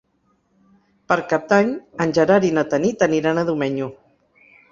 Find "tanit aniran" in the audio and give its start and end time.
2.73-3.43